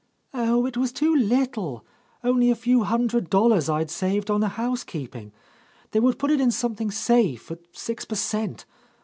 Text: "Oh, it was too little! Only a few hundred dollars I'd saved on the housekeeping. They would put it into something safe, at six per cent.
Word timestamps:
"Oh, 0.33 0.65
it 0.65 0.77
was 0.77 0.91
too 0.91 1.15
little! 1.15 1.85
Only 2.23 2.49
a 2.49 2.55
few 2.55 2.85
hundred 2.85 3.29
dollars 3.29 3.69
I'd 3.69 3.91
saved 3.91 4.31
on 4.31 4.41
the 4.41 4.47
housekeeping. 4.57 5.31
They 5.91 5.99
would 5.99 6.17
put 6.17 6.31
it 6.31 6.41
into 6.41 6.55
something 6.57 6.89
safe, 6.89 7.51
at 7.51 7.59
six 7.71 8.03
per 8.03 8.15
cent. 8.15 8.65